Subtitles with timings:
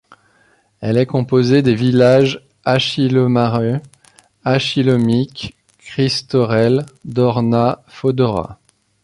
[0.79, 3.81] Elle est composée des villages Așchileu Mare,
[4.43, 8.57] Așchileu Mic, Cristorel, Dorna, Fodora.